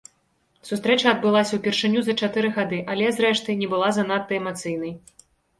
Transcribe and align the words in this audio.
Сустрэча 0.69 1.07
адбылася 1.11 1.53
ўпершыню 1.59 1.99
за 2.07 2.15
чатыры 2.21 2.49
гады, 2.57 2.79
але, 2.95 3.07
зрэшты, 3.19 3.57
не 3.61 3.71
была 3.75 3.93
занадта 3.99 4.31
эмацыйнай. 4.43 4.91